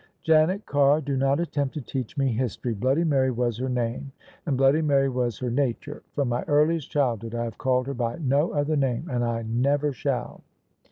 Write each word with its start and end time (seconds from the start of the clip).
"Janet 0.23 0.65
Carr, 0.65 0.99
do 0.99 1.15
not 1.15 1.39
attempt 1.39 1.75
to 1.75 1.79
teach 1.81 2.17
me 2.17 2.29
history. 2.31 2.73
Bloody 2.73 3.03
Mary 3.03 3.29
was 3.29 3.59
her 3.59 3.69
name 3.69 4.11
and 4.47 4.57
Bloody 4.57 4.81
Mary 4.81 5.09
was 5.09 5.37
her 5.37 5.51
nature: 5.51 6.01
from 6.15 6.27
my 6.29 6.41
earliest 6.47 6.89
childhood 6.89 7.35
I 7.35 7.43
have 7.43 7.59
called 7.59 7.85
her 7.85 7.93
by 7.93 8.17
no 8.17 8.49
other 8.51 8.75
name, 8.75 9.07
and 9.11 9.23
I 9.23 9.43
never 9.43 9.93
shall." 9.93 10.41